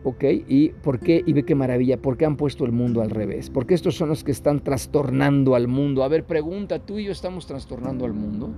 ¿ok? 0.04 0.25
¿Y 0.49 0.71
por 0.71 0.99
qué? 0.99 1.23
Y 1.26 1.33
ve 1.33 1.44
qué 1.44 1.54
maravilla, 1.54 2.00
¿por 2.00 2.16
qué 2.16 2.25
han 2.25 2.37
puesto 2.37 2.64
el 2.64 2.73
mundo 2.73 3.02
al 3.02 3.11
revés? 3.11 3.50
Porque 3.50 3.75
estos 3.75 3.97
son 3.97 4.09
los 4.09 4.25
que 4.25 4.33
están 4.33 4.62
trastornando 4.62 5.54
al 5.54 5.68
mundo. 5.68 6.02
A 6.02 6.09
ver, 6.09 6.25
pregunta, 6.25 6.78
¿tú 6.78 6.99
y 6.99 7.04
yo 7.04 7.12
estamos 7.12 7.47
trastornando 7.47 8.04
al 8.04 8.12
mundo? 8.12 8.50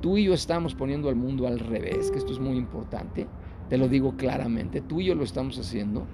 ¿Tú 0.00 0.16
y 0.16 0.24
yo 0.24 0.34
estamos 0.34 0.74
poniendo 0.74 1.08
al 1.08 1.16
mundo 1.16 1.46
al 1.46 1.58
revés? 1.58 2.10
Que 2.10 2.18
esto 2.18 2.32
es 2.32 2.38
muy 2.38 2.56
importante, 2.56 3.26
te 3.68 3.78
lo 3.78 3.88
digo 3.88 4.16
claramente, 4.16 4.80
¿tú 4.80 5.00
y 5.00 5.06
yo 5.06 5.14
lo 5.14 5.24
estamos 5.24 5.58
haciendo? 5.58 6.06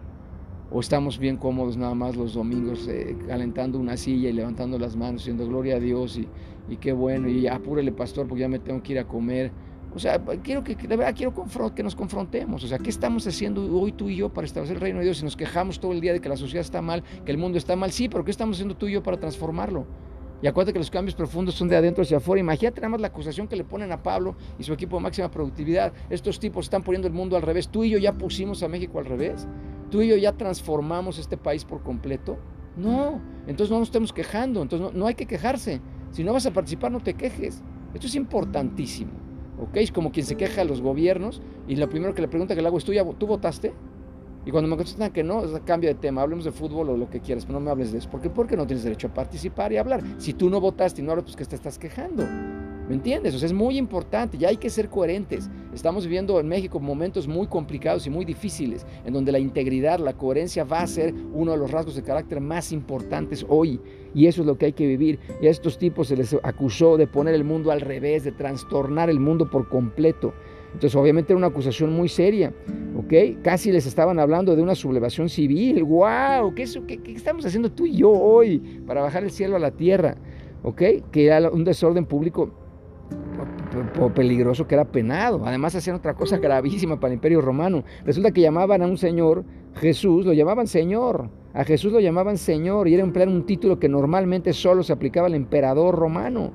¿O 0.76 0.80
estamos 0.80 1.20
bien 1.20 1.36
cómodos 1.36 1.76
nada 1.76 1.94
más 1.94 2.16
los 2.16 2.34
domingos 2.34 2.88
eh, 2.88 3.16
calentando 3.28 3.78
una 3.78 3.96
silla 3.96 4.30
y 4.30 4.32
levantando 4.32 4.76
las 4.76 4.96
manos, 4.96 5.20
diciendo 5.20 5.46
gloria 5.46 5.76
a 5.76 5.78
Dios 5.78 6.18
y, 6.18 6.26
y 6.68 6.78
qué 6.78 6.92
bueno, 6.92 7.28
y 7.28 7.46
apúrele 7.46 7.92
pastor 7.92 8.26
porque 8.26 8.40
ya 8.40 8.48
me 8.48 8.58
tengo 8.58 8.82
que 8.82 8.94
ir 8.94 8.98
a 8.98 9.06
comer? 9.06 9.52
O 9.94 10.00
sea, 10.00 10.20
quiero 10.42 10.64
que, 10.64 10.74
de 10.74 10.96
verdad 10.96 11.14
quiero 11.16 11.32
que 11.72 11.82
nos 11.84 11.94
confrontemos. 11.94 12.64
O 12.64 12.66
sea, 12.66 12.78
¿qué 12.78 12.90
estamos 12.90 13.24
haciendo 13.24 13.62
hoy 13.80 13.92
tú 13.92 14.08
y 14.08 14.16
yo 14.16 14.30
para 14.30 14.48
establecer 14.48 14.74
el 14.78 14.80
reino 14.80 14.98
de 14.98 15.04
Dios? 15.04 15.18
Si 15.18 15.24
nos 15.24 15.36
quejamos 15.36 15.78
todo 15.78 15.92
el 15.92 16.00
día 16.00 16.12
de 16.12 16.20
que 16.20 16.28
la 16.28 16.36
sociedad 16.36 16.62
está 16.62 16.82
mal, 16.82 17.04
que 17.24 17.30
el 17.30 17.38
mundo 17.38 17.56
está 17.56 17.76
mal, 17.76 17.92
sí, 17.92 18.08
pero 18.08 18.24
¿qué 18.24 18.32
estamos 18.32 18.56
haciendo 18.56 18.76
tú 18.76 18.88
y 18.88 18.94
yo 18.94 19.02
para 19.04 19.16
transformarlo? 19.16 19.86
Y 20.44 20.46
acuérdate 20.46 20.74
que 20.74 20.78
los 20.78 20.90
cambios 20.90 21.14
profundos 21.14 21.54
son 21.54 21.68
de 21.68 21.76
adentro 21.76 22.02
hacia 22.02 22.18
afuera. 22.18 22.38
Imagínate 22.38 22.78
nada 22.82 22.98
la 22.98 23.06
acusación 23.06 23.48
que 23.48 23.56
le 23.56 23.64
ponen 23.64 23.92
a 23.92 24.02
Pablo 24.02 24.36
y 24.58 24.62
su 24.62 24.74
equipo 24.74 24.98
de 24.98 25.02
máxima 25.02 25.30
productividad. 25.30 25.94
Estos 26.10 26.38
tipos 26.38 26.66
están 26.66 26.82
poniendo 26.82 27.08
el 27.08 27.14
mundo 27.14 27.34
al 27.34 27.40
revés. 27.40 27.70
Tú 27.70 27.82
y 27.82 27.88
yo 27.88 27.96
ya 27.96 28.12
pusimos 28.12 28.62
a 28.62 28.68
México 28.68 28.98
al 28.98 29.06
revés. 29.06 29.48
Tú 29.90 30.02
y 30.02 30.08
yo 30.08 30.16
ya 30.16 30.32
transformamos 30.32 31.18
este 31.18 31.38
país 31.38 31.64
por 31.64 31.82
completo. 31.82 32.36
No, 32.76 33.22
entonces 33.46 33.70
no 33.70 33.78
nos 33.78 33.88
estemos 33.88 34.12
quejando. 34.12 34.60
Entonces 34.60 34.86
no, 34.86 34.92
no 34.92 35.06
hay 35.06 35.14
que 35.14 35.24
quejarse. 35.24 35.80
Si 36.10 36.22
no 36.22 36.34
vas 36.34 36.44
a 36.44 36.52
participar, 36.52 36.92
no 36.92 37.00
te 37.00 37.14
quejes. 37.14 37.62
Esto 37.94 38.06
es 38.06 38.14
importantísimo. 38.14 39.12
¿ok? 39.58 39.76
Es 39.76 39.92
como 39.92 40.12
quien 40.12 40.26
se 40.26 40.36
queja 40.36 40.60
a 40.60 40.64
los 40.64 40.82
gobiernos 40.82 41.40
y 41.66 41.76
lo 41.76 41.88
primero 41.88 42.14
que 42.14 42.20
le 42.20 42.28
pregunta 42.28 42.54
que 42.54 42.60
le 42.60 42.68
hago 42.68 42.76
es, 42.76 42.84
¿tú, 42.84 42.92
ya, 42.92 43.02
¿tú 43.02 43.26
votaste? 43.26 43.72
Y 44.46 44.50
cuando 44.50 44.68
me 44.68 44.76
contestan 44.76 45.12
que 45.12 45.22
no, 45.22 45.42
cambia 45.64 45.90
de 45.90 45.94
tema, 45.94 46.22
hablemos 46.22 46.44
de 46.44 46.52
fútbol 46.52 46.90
o 46.90 46.96
lo 46.96 47.08
que 47.08 47.20
quieras, 47.20 47.46
pero 47.46 47.58
no 47.58 47.64
me 47.64 47.70
hables 47.70 47.92
de 47.92 47.98
eso. 47.98 48.10
¿Por 48.10 48.20
qué? 48.20 48.30
Porque 48.30 48.56
no 48.56 48.66
tienes 48.66 48.84
derecho 48.84 49.06
a 49.06 49.14
participar 49.14 49.72
y 49.72 49.78
hablar. 49.78 50.02
Si 50.18 50.34
tú 50.34 50.50
no 50.50 50.60
votaste 50.60 51.00
y 51.00 51.04
no 51.04 51.12
hablas, 51.12 51.24
pues 51.24 51.36
que 51.36 51.44
te 51.44 51.56
estás 51.56 51.78
quejando. 51.78 52.24
¿Me 52.88 52.96
entiendes? 52.96 53.34
O 53.34 53.38
sea, 53.38 53.46
es 53.46 53.54
muy 53.54 53.78
importante, 53.78 54.36
ya 54.36 54.48
hay 54.48 54.58
que 54.58 54.68
ser 54.68 54.90
coherentes. 54.90 55.48
Estamos 55.72 56.04
viviendo 56.04 56.38
en 56.38 56.46
México 56.46 56.78
momentos 56.78 57.26
muy 57.26 57.46
complicados 57.46 58.06
y 58.06 58.10
muy 58.10 58.26
difíciles, 58.26 58.84
en 59.06 59.14
donde 59.14 59.32
la 59.32 59.38
integridad, 59.38 59.98
la 60.00 60.12
coherencia 60.12 60.64
va 60.64 60.82
a 60.82 60.86
ser 60.86 61.14
uno 61.32 61.52
de 61.52 61.58
los 61.58 61.70
rasgos 61.70 61.96
de 61.96 62.02
carácter 62.02 62.40
más 62.40 62.72
importantes 62.72 63.46
hoy. 63.48 63.80
Y 64.14 64.26
eso 64.26 64.42
es 64.42 64.46
lo 64.46 64.58
que 64.58 64.66
hay 64.66 64.72
que 64.74 64.86
vivir. 64.86 65.18
Y 65.40 65.46
a 65.46 65.50
estos 65.50 65.78
tipos 65.78 66.08
se 66.08 66.16
les 66.16 66.36
acusó 66.42 66.98
de 66.98 67.06
poner 67.06 67.34
el 67.34 67.44
mundo 67.44 67.70
al 67.70 67.80
revés, 67.80 68.22
de 68.22 68.32
trastornar 68.32 69.08
el 69.08 69.18
mundo 69.18 69.48
por 69.48 69.70
completo. 69.70 70.34
Entonces, 70.74 70.94
obviamente 70.96 71.32
era 71.32 71.38
una 71.38 71.46
acusación 71.46 71.92
muy 71.92 72.08
seria, 72.08 72.52
¿ok? 72.98 73.40
Casi 73.42 73.72
les 73.72 73.86
estaban 73.86 74.18
hablando 74.18 74.54
de 74.54 74.62
una 74.62 74.74
sublevación 74.74 75.28
civil. 75.28 75.82
¡Wow! 75.84 76.54
¿Qué, 76.54 76.66
qué 77.02 77.12
estamos 77.12 77.46
haciendo 77.46 77.72
tú 77.72 77.86
y 77.86 77.96
yo 77.96 78.10
hoy 78.10 78.82
para 78.86 79.00
bajar 79.00 79.24
el 79.24 79.30
cielo 79.30 79.56
a 79.56 79.60
la 79.60 79.70
tierra? 79.70 80.16
¿Ok? 80.62 80.82
Que 81.10 81.26
era 81.26 81.48
un 81.50 81.64
desorden 81.64 82.04
público 82.04 82.52
peligroso 84.14 84.66
que 84.66 84.74
era 84.74 84.84
penado. 84.84 85.42
Además 85.44 85.74
hacían 85.74 85.96
otra 85.96 86.14
cosa 86.14 86.38
gravísima 86.38 86.98
para 86.98 87.12
el 87.12 87.14
imperio 87.14 87.40
romano. 87.40 87.84
Resulta 88.04 88.30
que 88.30 88.40
llamaban 88.40 88.82
a 88.82 88.86
un 88.86 88.96
señor 88.96 89.44
Jesús, 89.76 90.24
lo 90.24 90.32
llamaban 90.32 90.66
Señor. 90.66 91.30
A 91.52 91.64
Jesús 91.64 91.92
lo 91.92 92.00
llamaban 92.00 92.36
Señor 92.38 92.88
y 92.88 92.94
era 92.94 93.02
emplear 93.02 93.28
un 93.28 93.46
título 93.46 93.78
que 93.78 93.88
normalmente 93.88 94.52
solo 94.52 94.82
se 94.82 94.92
aplicaba 94.92 95.26
al 95.26 95.34
emperador 95.34 95.94
romano. 95.94 96.52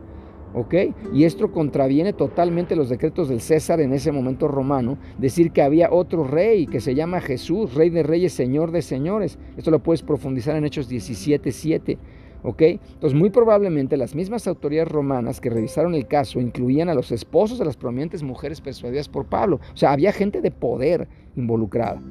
¿Ok? 0.53 0.73
Y 1.13 1.25
esto 1.25 1.51
contraviene 1.51 2.13
totalmente 2.13 2.75
los 2.75 2.89
decretos 2.89 3.29
del 3.29 3.41
César 3.41 3.79
en 3.81 3.93
ese 3.93 4.11
momento 4.11 4.47
romano, 4.47 4.97
decir 5.17 5.51
que 5.51 5.61
había 5.61 5.91
otro 5.91 6.23
rey 6.23 6.65
que 6.65 6.79
se 6.79 6.95
llama 6.95 7.21
Jesús, 7.21 7.75
rey 7.75 7.89
de 7.89 8.03
reyes, 8.03 8.33
señor 8.33 8.71
de 8.71 8.81
señores. 8.81 9.37
Esto 9.57 9.71
lo 9.71 9.79
puedes 9.79 10.01
profundizar 10.01 10.55
en 10.55 10.65
Hechos 10.65 10.89
17, 10.89 11.51
7. 11.51 11.97
¿Ok? 12.41 12.61
Entonces, 12.61 13.19
muy 13.19 13.29
probablemente 13.29 13.97
las 13.97 14.15
mismas 14.15 14.47
autoridades 14.47 14.91
romanas 14.91 15.41
que 15.41 15.49
revisaron 15.49 15.93
el 15.93 16.07
caso 16.07 16.39
incluían 16.39 16.87
a 16.87 16.93
los 16.93 17.11
esposos 17.11 17.59
de 17.59 17.65
las 17.65 17.75
prominentes 17.75 18.23
mujeres 18.23 18.61
persuadidas 18.61 19.09
por 19.09 19.25
Pablo. 19.25 19.59
O 19.73 19.77
sea, 19.77 19.91
había 19.91 20.13
gente 20.13 20.41
de 20.41 20.51
poder 20.51 21.07
involucrada. 21.35 22.01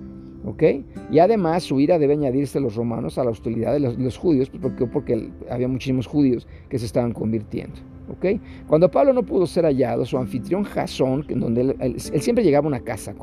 ¿Ok? 0.45 0.63
Y 1.11 1.19
además 1.19 1.65
su 1.65 1.81
ira 1.81 1.99
debe 1.99 2.13
añadirse 2.13 2.59
a 2.59 2.61
los 2.61 2.77
romanos 2.77 3.19
a 3.19 3.25
la 3.25 3.31
hostilidad 3.31 3.73
de 3.73 3.81
los, 3.81 4.17
judíos, 4.17 4.51
porque, 4.51 4.87
porque 4.87 5.31
había 5.51 5.67
muchísimos 5.67 6.07
judíos 6.07 6.47
que 6.69 6.79
se 6.79 6.87
estaban 6.87 7.13
convirtiendo. 7.13 7.77
Cuando 8.67 8.91
Pablo 8.91 9.13
no 9.13 9.23
pudo 9.23 9.47
ser 9.47 9.65
hallado, 9.65 10.05
su 10.05 10.19
anfitrión 10.19 10.65
Jasón, 10.65 11.25
en 11.29 11.41
donde 11.41 11.77
él, 11.79 12.01
siempre 12.01 12.45
llegaba 12.45 12.67
a 12.67 12.69
una 12.69 12.81
casa, 12.81 13.15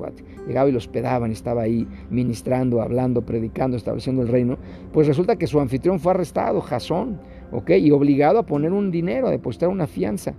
llegaba 0.47 0.69
y 0.69 0.71
lo 0.71 0.77
hospedaban 0.77 1.31
estaba 1.31 1.63
ahí 1.63 1.87
ministrando, 2.09 2.81
hablando, 2.81 3.21
predicando, 3.21 3.77
estableciendo 3.77 4.21
el 4.21 4.27
reino, 4.27 4.57
pues 4.93 5.07
resulta 5.07 5.35
que 5.35 5.47
su 5.47 5.59
anfitrión 5.59 5.99
fue 5.99 6.11
arrestado, 6.11 6.61
Jasón, 6.61 7.19
y 7.67 7.91
obligado 7.91 8.39
a 8.39 8.45
poner 8.45 8.71
un 8.73 8.91
dinero, 8.91 9.27
a 9.27 9.31
depositar 9.31 9.69
una 9.69 9.87
fianza. 9.87 10.33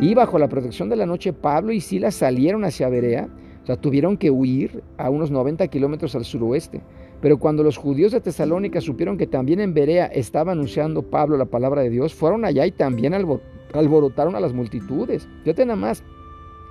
Y 0.00 0.14
bajo 0.14 0.38
la 0.38 0.48
protección 0.48 0.88
de 0.88 0.96
la 0.96 1.06
noche, 1.06 1.32
Pablo 1.32 1.72
y 1.72 1.80
Silas 1.80 2.14
salieron 2.14 2.64
hacia 2.64 2.88
Berea, 2.88 3.28
o 3.62 3.66
sea, 3.66 3.76
tuvieron 3.76 4.16
que 4.16 4.30
huir 4.30 4.82
a 4.98 5.08
unos 5.08 5.30
90 5.30 5.66
kilómetros 5.68 6.14
al 6.14 6.24
suroeste. 6.24 6.82
Pero 7.20 7.38
cuando 7.38 7.62
los 7.62 7.78
judíos 7.78 8.12
de 8.12 8.20
Tesalónica 8.20 8.82
supieron 8.82 9.16
que 9.16 9.26
también 9.26 9.60
en 9.60 9.72
Berea 9.72 10.06
estaba 10.06 10.52
anunciando 10.52 11.02
Pablo 11.02 11.38
la 11.38 11.46
palabra 11.46 11.80
de 11.80 11.88
Dios, 11.88 12.12
fueron 12.12 12.44
allá 12.44 12.66
y 12.66 12.72
también 12.72 13.14
alborotaron 13.14 13.53
a 13.78 14.40
las 14.40 14.52
multitudes. 14.52 15.28
Fíjate 15.42 15.66
nada 15.66 15.76
más 15.76 16.04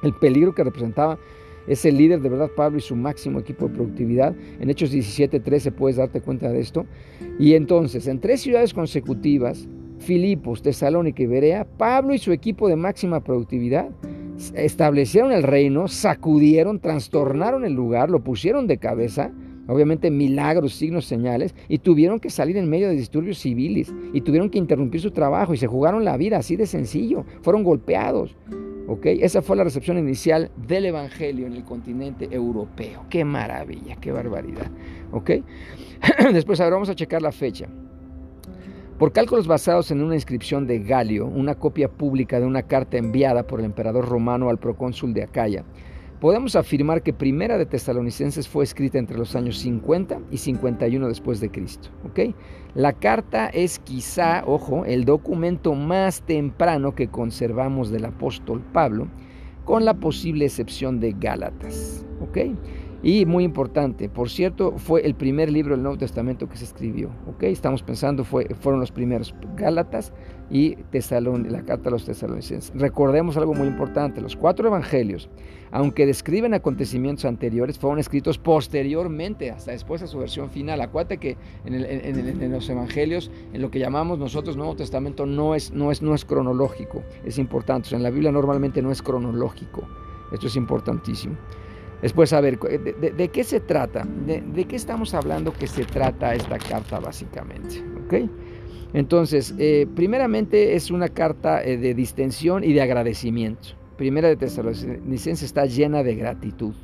el 0.03 0.13
peligro 0.13 0.53
que 0.53 0.63
representaba 0.63 1.17
ese 1.67 1.91
líder 1.91 2.21
de 2.21 2.29
verdad 2.29 2.51
Pablo 2.55 2.77
y 2.77 2.81
su 2.81 2.95
máximo 2.95 3.39
equipo 3.39 3.67
de 3.67 3.75
productividad. 3.75 4.35
En 4.59 4.69
Hechos 4.69 4.91
17, 4.91 5.39
13 5.39 5.71
puedes 5.71 5.97
darte 5.97 6.21
cuenta 6.21 6.49
de 6.49 6.59
esto. 6.59 6.85
Y 7.39 7.53
entonces, 7.53 8.07
en 8.07 8.19
tres 8.19 8.41
ciudades 8.41 8.73
consecutivas, 8.73 9.67
Filipos, 9.99 10.61
Tesalónica 10.61 11.23
y 11.23 11.27
Berea, 11.27 11.65
Pablo 11.65 12.13
y 12.13 12.17
su 12.17 12.31
equipo 12.31 12.67
de 12.67 12.75
máxima 12.75 13.21
productividad 13.23 13.89
establecieron 14.55 15.31
el 15.31 15.43
reino, 15.43 15.87
sacudieron, 15.87 16.79
trastornaron 16.79 17.63
el 17.63 17.73
lugar, 17.73 18.09
lo 18.09 18.23
pusieron 18.23 18.67
de 18.67 18.77
cabeza 18.77 19.31
obviamente 19.67 20.11
milagros, 20.11 20.73
signos, 20.73 21.05
señales, 21.05 21.55
y 21.67 21.79
tuvieron 21.79 22.19
que 22.19 22.29
salir 22.29 22.57
en 22.57 22.69
medio 22.69 22.87
de 22.87 22.95
disturbios 22.95 23.37
civiles, 23.37 23.93
y 24.13 24.21
tuvieron 24.21 24.49
que 24.49 24.57
interrumpir 24.57 25.01
su 25.01 25.11
trabajo, 25.11 25.53
y 25.53 25.57
se 25.57 25.67
jugaron 25.67 26.03
la 26.03 26.17
vida 26.17 26.37
así 26.37 26.55
de 26.55 26.65
sencillo, 26.65 27.25
fueron 27.41 27.63
golpeados. 27.63 28.35
¿ok? 28.87 29.05
Esa 29.05 29.41
fue 29.41 29.55
la 29.55 29.63
recepción 29.63 29.97
inicial 29.97 30.51
del 30.67 30.85
Evangelio 30.85 31.47
en 31.47 31.53
el 31.53 31.63
continente 31.63 32.27
europeo. 32.31 33.05
Qué 33.09 33.23
maravilla, 33.25 33.95
qué 33.95 34.11
barbaridad. 34.11 34.69
¿ok? 35.11 35.31
Después, 36.33 36.59
ahora 36.59 36.75
vamos 36.75 36.89
a 36.89 36.95
checar 36.95 37.21
la 37.21 37.31
fecha. 37.31 37.67
Por 38.99 39.11
cálculos 39.11 39.47
basados 39.47 39.89
en 39.91 40.03
una 40.03 40.15
inscripción 40.15 40.67
de 40.67 40.79
Galio, 40.79 41.25
una 41.25 41.55
copia 41.55 41.89
pública 41.89 42.39
de 42.39 42.45
una 42.45 42.63
carta 42.63 42.97
enviada 42.97 43.45
por 43.47 43.59
el 43.59 43.65
emperador 43.65 44.07
romano 44.07 44.49
al 44.49 44.59
procónsul 44.59 45.13
de 45.13 45.23
Acaya, 45.23 45.65
podemos 46.23 46.55
afirmar 46.55 47.03
que 47.03 47.11
Primera 47.11 47.57
de 47.57 47.65
Tesalonicenses 47.65 48.47
fue 48.47 48.63
escrita 48.63 48.97
entre 48.97 49.17
los 49.17 49.35
años 49.35 49.57
50 49.57 50.21
y 50.31 50.37
51 50.37 51.09
después 51.09 51.41
de 51.41 51.51
Cristo. 51.51 51.89
La 52.75 52.93
carta 52.93 53.47
es 53.47 53.77
quizá, 53.79 54.41
ojo, 54.45 54.85
el 54.85 55.03
documento 55.03 55.75
más 55.75 56.21
temprano 56.21 56.95
que 56.95 57.09
conservamos 57.09 57.91
del 57.91 58.05
apóstol 58.05 58.61
Pablo, 58.71 59.09
con 59.65 59.83
la 59.83 59.95
posible 59.95 60.45
excepción 60.45 61.01
de 61.01 61.11
Gálatas. 61.11 62.05
Y 63.05 63.25
muy 63.25 63.43
importante, 63.43 64.07
por 64.07 64.29
cierto, 64.29 64.77
fue 64.77 65.05
el 65.05 65.13
primer 65.13 65.51
libro 65.51 65.75
del 65.75 65.83
Nuevo 65.83 65.97
Testamento 65.97 66.47
que 66.47 66.55
se 66.55 66.63
escribió. 66.63 67.09
¿ok? 67.27 67.43
Estamos 67.43 67.83
pensando, 67.83 68.23
fue, 68.23 68.45
fueron 68.61 68.79
los 68.79 68.93
primeros 68.93 69.35
Gálatas 69.57 70.13
y 70.49 70.77
Tesalón, 70.89 71.51
la 71.51 71.63
carta 71.63 71.89
a 71.89 71.91
los 71.91 72.05
tesalonicenses. 72.05 72.71
Recordemos 72.73 73.35
algo 73.35 73.53
muy 73.53 73.67
importante, 73.67 74.21
los 74.21 74.37
cuatro 74.37 74.69
evangelios, 74.69 75.29
aunque 75.71 76.05
describen 76.05 76.53
acontecimientos 76.53 77.25
anteriores, 77.25 77.77
fueron 77.77 77.99
escritos 77.99 78.37
posteriormente, 78.37 79.51
hasta 79.51 79.71
después 79.71 79.99
de 79.99 80.07
su 80.07 80.19
versión 80.19 80.49
final. 80.49 80.79
Acuérdate 80.79 81.17
que 81.17 81.35
en, 81.65 82.51
los 82.51 82.69
evangelios, 82.69 83.31
en 83.51 83.61
lo 83.61 83.69
que 83.69 83.79
llamamos 83.79 84.17
nosotros 84.17 84.55
Nuevo 84.55 84.77
Testamento, 84.77 85.25
no 85.25 85.55
es, 85.55 85.73
no 85.73 85.91
es, 85.91 86.01
no 86.01 86.15
es 86.15 86.23
cronológico, 86.23 87.03
es 87.25 87.37
importante. 87.37 87.93
en 87.93 88.03
la 88.03 88.11
Biblia 88.11 88.31
normalmente 88.31 88.81
no 88.81 88.91
es 88.91 89.01
cronológico. 89.01 89.83
Esto 90.31 90.47
es 90.47 90.55
importantísimo. 90.55 91.35
Después, 92.03 92.33
a 92.33 92.41
ver, 92.41 92.59
¿de, 92.59 93.29
qué 93.29 93.45
se 93.45 93.61
trata? 93.61 94.05
De, 94.25 94.65
qué 94.65 94.75
estamos 94.75 95.13
hablando 95.13 95.53
que 95.53 95.67
se 95.67 95.85
trata 95.85 96.35
esta 96.35 96.57
carta 96.59 96.99
básicamente? 96.99 97.81
Entonces, 98.91 99.55
eh, 99.57 99.87
primeramente 99.95 100.75
es 100.75 100.91
una 100.91 101.07
carta 101.07 101.63
eh, 101.63 101.77
de 101.77 101.93
distensión 101.93 102.65
y 102.65 102.73
de 102.73 102.81
agradecimiento. 102.81 103.69
Primera 103.95 104.27
de 104.27 104.35
Tesalonicenses 104.35 105.43
está 105.43 105.65
llena 105.65 106.03
de 106.03 106.15
gratitud 106.15 106.75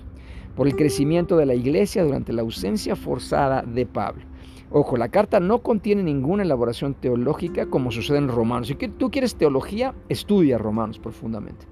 por 0.55 0.67
el 0.67 0.77
crecimiento 0.77 1.35
de 1.35 1.45
la 1.45 1.53
iglesia 1.53 2.05
durante 2.05 2.31
la 2.31 2.41
ausencia 2.41 2.95
forzada 2.95 3.61
de 3.61 3.85
Pablo. 3.85 4.23
Ojo, 4.71 4.95
la 4.95 5.09
carta 5.09 5.41
no 5.41 5.59
contiene 5.59 6.01
ninguna 6.01 6.43
elaboración 6.43 6.93
teológica 6.93 7.65
como 7.65 7.91
sucede 7.91 8.19
en 8.19 8.29
Romanos. 8.29 8.69
Si 8.69 8.75
tú 8.75 9.11
quieres 9.11 9.35
teología, 9.35 9.93
estudia 10.07 10.57
Romanos 10.57 10.97
profundamente. 10.97 11.65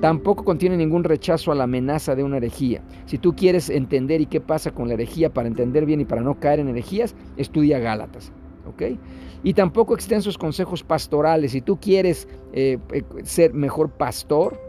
Tampoco 0.00 0.44
contiene 0.44 0.76
ningún 0.76 1.04
rechazo 1.04 1.52
a 1.52 1.54
la 1.54 1.64
amenaza 1.64 2.14
de 2.14 2.22
una 2.22 2.38
herejía. 2.38 2.82
Si 3.06 3.18
tú 3.18 3.34
quieres 3.34 3.68
entender 3.68 4.20
y 4.20 4.26
qué 4.26 4.40
pasa 4.40 4.70
con 4.70 4.88
la 4.88 4.94
herejía 4.94 5.32
para 5.32 5.48
entender 5.48 5.84
bien 5.84 6.00
y 6.00 6.04
para 6.04 6.22
no 6.22 6.38
caer 6.38 6.60
en 6.60 6.68
herejías, 6.68 7.14
estudia 7.36 7.78
Gálatas. 7.78 8.32
¿ok? 8.66 8.98
Y 9.42 9.54
tampoco 9.54 9.94
extensos 9.94 10.38
consejos 10.38 10.82
pastorales. 10.82 11.52
Si 11.52 11.60
tú 11.60 11.78
quieres 11.78 12.28
eh, 12.52 12.78
eh, 12.92 13.02
ser 13.24 13.52
mejor 13.52 13.90
pastor, 13.90 14.60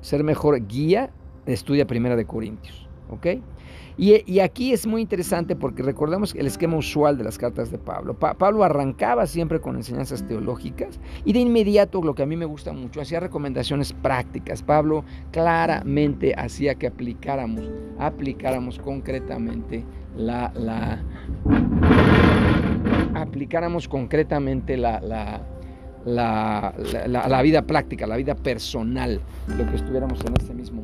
ser 0.00 0.22
mejor 0.22 0.66
guía, 0.66 1.10
estudia 1.46 1.86
Primera 1.86 2.16
de 2.16 2.24
Corintios. 2.24 2.88
¿ok? 3.10 3.26
Y, 3.96 4.40
aquí 4.40 4.72
es 4.72 4.86
muy 4.86 5.02
interesante 5.02 5.54
porque 5.54 5.82
recordemos 5.82 6.34
el 6.34 6.46
esquema 6.46 6.76
usual 6.76 7.16
de 7.16 7.24
las 7.24 7.38
cartas 7.38 7.70
de 7.70 7.78
Pablo. 7.78 8.18
Pablo 8.18 8.64
arrancaba 8.64 9.26
siempre 9.26 9.60
con 9.60 9.76
enseñanzas 9.76 10.26
teológicas 10.26 10.98
y 11.24 11.32
de 11.32 11.38
inmediato, 11.38 12.02
lo 12.02 12.14
que 12.14 12.24
a 12.24 12.26
mí 12.26 12.36
me 12.36 12.44
gusta 12.44 12.72
mucho, 12.72 13.00
hacía 13.00 13.20
recomendaciones 13.20 13.92
prácticas. 13.92 14.62
Pablo 14.62 15.04
claramente 15.30 16.34
hacía 16.36 16.74
que 16.74 16.88
aplicáramos, 16.88 17.70
aplicáramos 17.98 18.78
concretamente 18.80 19.84
la, 20.16 20.52
la 20.54 21.02
aplicáramos 23.14 23.86
concretamente 23.86 24.76
la, 24.76 25.00
la 25.00 25.40
la, 26.04 26.74
la, 27.06 27.42
vida 27.42 27.62
práctica, 27.62 28.06
la 28.06 28.16
vida 28.16 28.34
personal, 28.34 29.20
lo 29.48 29.66
que 29.70 29.76
estuviéramos 29.76 30.20
en 30.20 30.34
ese 30.38 30.52
mismo 30.52 30.82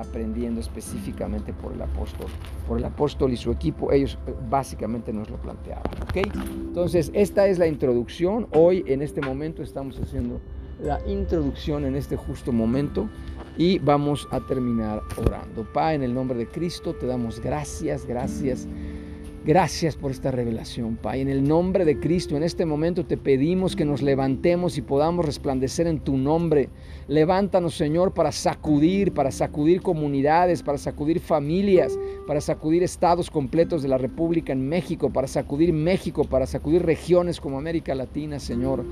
aprendiendo 0.00 0.60
específicamente 0.60 1.52
por 1.52 1.72
el 1.72 1.82
apóstol. 1.82 2.26
Por 2.66 2.78
el 2.78 2.84
apóstol 2.84 3.32
y 3.32 3.36
su 3.36 3.50
equipo, 3.50 3.92
ellos 3.92 4.18
eh, 4.26 4.34
básicamente 4.48 5.12
nos 5.12 5.30
lo 5.30 5.36
planteaban. 5.36 5.84
Entonces, 6.14 7.10
esta 7.14 7.46
es 7.46 7.58
la 7.58 7.66
introducción. 7.66 8.48
Hoy, 8.52 8.84
en 8.86 9.02
este 9.02 9.20
momento, 9.20 9.62
estamos 9.62 9.98
haciendo 9.98 10.40
la 10.82 11.00
introducción 11.06 11.84
en 11.84 11.94
este 11.94 12.16
justo 12.16 12.52
momento 12.52 13.08
y 13.56 13.78
vamos 13.78 14.26
a 14.30 14.40
terminar 14.40 15.02
orando. 15.18 15.64
Pa, 15.72 15.94
en 15.94 16.02
el 16.02 16.14
nombre 16.14 16.38
de 16.38 16.46
Cristo, 16.46 16.94
te 16.94 17.06
damos 17.06 17.40
gracias, 17.40 18.06
gracias 18.06 18.66
Gracias 19.42 19.96
por 19.96 20.10
esta 20.10 20.30
revelación, 20.30 20.96
Pai. 20.96 21.22
En 21.22 21.30
el 21.30 21.42
nombre 21.42 21.86
de 21.86 21.98
Cristo, 21.98 22.36
en 22.36 22.42
este 22.42 22.66
momento 22.66 23.06
te 23.06 23.16
pedimos 23.16 23.74
que 23.74 23.86
nos 23.86 24.02
levantemos 24.02 24.76
y 24.76 24.82
podamos 24.82 25.24
resplandecer 25.24 25.86
en 25.86 26.00
tu 26.00 26.18
nombre. 26.18 26.68
Levántanos, 27.08 27.74
Señor, 27.74 28.12
para 28.12 28.32
sacudir, 28.32 29.14
para 29.14 29.30
sacudir 29.30 29.80
comunidades, 29.80 30.62
para 30.62 30.76
sacudir 30.76 31.20
familias, 31.20 31.98
para 32.26 32.42
sacudir 32.42 32.82
estados 32.82 33.30
completos 33.30 33.80
de 33.80 33.88
la 33.88 33.96
República 33.96 34.52
en 34.52 34.68
México, 34.68 35.10
para 35.10 35.26
sacudir 35.26 35.72
México, 35.72 36.24
para 36.24 36.44
sacudir 36.46 36.84
regiones 36.84 37.40
como 37.40 37.56
América 37.56 37.94
Latina, 37.94 38.40
Señor. 38.40 38.84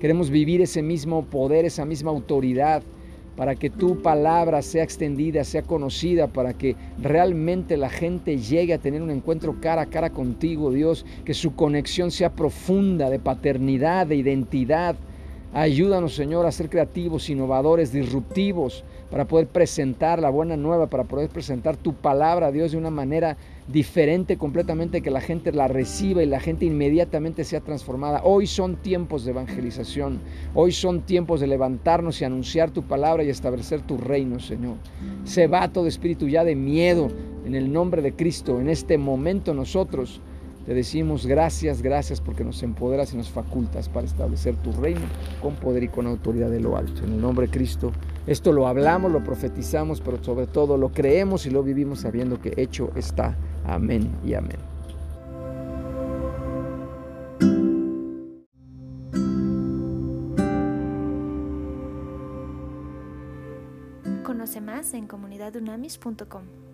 Queremos 0.00 0.28
vivir 0.28 0.60
ese 0.60 0.82
mismo 0.82 1.24
poder, 1.24 1.64
esa 1.64 1.86
misma 1.86 2.10
autoridad 2.10 2.82
para 3.36 3.54
que 3.54 3.70
tu 3.70 4.00
palabra 4.02 4.62
sea 4.62 4.84
extendida, 4.84 5.44
sea 5.44 5.62
conocida, 5.62 6.28
para 6.28 6.54
que 6.54 6.76
realmente 7.02 7.76
la 7.76 7.90
gente 7.90 8.38
llegue 8.38 8.74
a 8.74 8.78
tener 8.78 9.02
un 9.02 9.10
encuentro 9.10 9.60
cara 9.60 9.82
a 9.82 9.86
cara 9.86 10.10
contigo, 10.10 10.70
Dios, 10.70 11.04
que 11.24 11.34
su 11.34 11.54
conexión 11.54 12.10
sea 12.10 12.30
profunda 12.30 13.10
de 13.10 13.18
paternidad, 13.18 14.06
de 14.06 14.16
identidad. 14.16 14.96
Ayúdanos, 15.56 16.16
Señor, 16.16 16.46
a 16.46 16.50
ser 16.50 16.68
creativos, 16.68 17.30
innovadores, 17.30 17.92
disruptivos, 17.92 18.82
para 19.08 19.26
poder 19.26 19.46
presentar 19.46 20.20
la 20.20 20.28
buena 20.28 20.56
nueva, 20.56 20.88
para 20.88 21.04
poder 21.04 21.28
presentar 21.28 21.76
tu 21.76 21.94
palabra, 21.94 22.50
Dios, 22.50 22.72
de 22.72 22.78
una 22.78 22.90
manera 22.90 23.36
diferente 23.68 24.36
completamente, 24.36 25.00
que 25.00 25.12
la 25.12 25.20
gente 25.20 25.52
la 25.52 25.68
reciba 25.68 26.24
y 26.24 26.26
la 26.26 26.40
gente 26.40 26.64
inmediatamente 26.64 27.44
sea 27.44 27.60
transformada. 27.60 28.22
Hoy 28.24 28.48
son 28.48 28.74
tiempos 28.74 29.24
de 29.24 29.30
evangelización, 29.30 30.18
hoy 30.54 30.72
son 30.72 31.02
tiempos 31.02 31.38
de 31.38 31.46
levantarnos 31.46 32.20
y 32.20 32.24
anunciar 32.24 32.72
tu 32.72 32.82
palabra 32.82 33.22
y 33.22 33.28
establecer 33.28 33.80
tu 33.82 33.96
reino, 33.96 34.40
Señor. 34.40 34.74
Se 35.22 35.46
va 35.46 35.72
todo 35.72 35.86
espíritu 35.86 36.26
ya 36.26 36.42
de 36.42 36.56
miedo 36.56 37.12
en 37.46 37.54
el 37.54 37.72
nombre 37.72 38.02
de 38.02 38.12
Cristo. 38.12 38.60
En 38.60 38.68
este 38.68 38.98
momento 38.98 39.54
nosotros 39.54 40.20
te 40.64 40.72
decimos 40.72 41.26
gracias, 41.26 41.82
gracias 41.82 42.20
porque 42.20 42.44
nos 42.44 42.62
empoderas 42.62 43.12
y 43.12 43.16
nos 43.16 43.30
facultas 43.30 43.88
para 43.88 44.06
establecer 44.06 44.56
tu 44.56 44.72
reino 44.72 45.02
con 45.42 45.56
poder 45.56 45.82
y 45.82 45.88
con 45.88 46.06
autoridad 46.06 46.50
de 46.50 46.60
lo 46.60 46.76
alto. 46.76 47.04
En 47.04 47.12
el 47.12 47.20
nombre 47.20 47.46
de 47.46 47.52
Cristo, 47.52 47.92
esto 48.26 48.52
lo 48.52 48.66
hablamos, 48.66 49.12
lo 49.12 49.22
profetizamos, 49.22 50.00
pero 50.00 50.22
sobre 50.24 50.46
todo 50.46 50.78
lo 50.78 50.90
creemos 50.90 51.44
y 51.46 51.50
lo 51.50 51.62
vivimos 51.62 52.00
sabiendo 52.00 52.40
que 52.40 52.54
hecho 52.56 52.90
está. 52.96 53.36
Amén 53.64 54.10
y 54.24 54.34
amén. 54.34 54.58
Conoce 64.24 64.60
más 64.62 64.94
en 64.94 65.06
comunidadunamis.com. 65.06 66.73